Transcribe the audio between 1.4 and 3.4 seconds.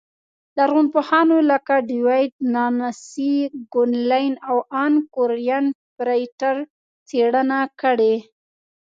لکه ډېوېډ، نانسي